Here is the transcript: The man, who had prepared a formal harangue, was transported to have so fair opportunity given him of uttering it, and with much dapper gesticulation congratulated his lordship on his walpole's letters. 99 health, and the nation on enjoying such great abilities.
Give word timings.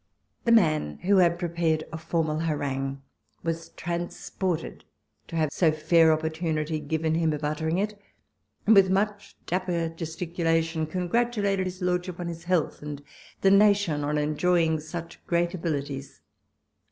The 0.45 0.51
man, 0.51 0.97
who 1.03 1.17
had 1.17 1.37
prepared 1.37 1.83
a 1.93 1.97
formal 1.99 2.39
harangue, 2.39 3.03
was 3.43 3.69
transported 3.69 4.83
to 5.27 5.35
have 5.35 5.51
so 5.53 5.71
fair 5.71 6.11
opportunity 6.11 6.79
given 6.79 7.13
him 7.13 7.33
of 7.33 7.43
uttering 7.43 7.77
it, 7.77 8.01
and 8.65 8.73
with 8.73 8.89
much 8.89 9.37
dapper 9.45 9.89
gesticulation 9.89 10.87
congratulated 10.87 11.67
his 11.67 11.83
lordship 11.83 12.19
on 12.19 12.29
his 12.29 12.47
walpole's 12.47 12.81
letters. 12.81 12.81
99 12.81 12.89
health, 12.89 12.99
and 12.99 13.05
the 13.41 13.51
nation 13.51 14.03
on 14.03 14.17
enjoying 14.17 14.79
such 14.79 15.23
great 15.27 15.53
abilities. 15.53 16.19